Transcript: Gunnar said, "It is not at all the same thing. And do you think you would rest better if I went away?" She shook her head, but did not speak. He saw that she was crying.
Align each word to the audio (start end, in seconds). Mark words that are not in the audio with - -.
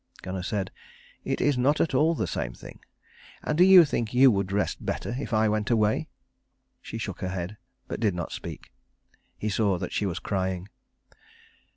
Gunnar 0.23 0.41
said, 0.41 0.71
"It 1.23 1.41
is 1.41 1.59
not 1.59 1.79
at 1.79 1.93
all 1.93 2.15
the 2.15 2.25
same 2.25 2.55
thing. 2.55 2.79
And 3.43 3.55
do 3.55 3.63
you 3.63 3.85
think 3.85 4.15
you 4.15 4.31
would 4.31 4.51
rest 4.51 4.83
better 4.83 5.15
if 5.19 5.31
I 5.31 5.47
went 5.47 5.69
away?" 5.69 6.09
She 6.81 6.97
shook 6.97 7.21
her 7.21 7.29
head, 7.29 7.57
but 7.87 7.99
did 7.99 8.15
not 8.15 8.31
speak. 8.31 8.71
He 9.37 9.47
saw 9.47 9.77
that 9.77 9.93
she 9.93 10.07
was 10.07 10.17
crying. 10.17 10.69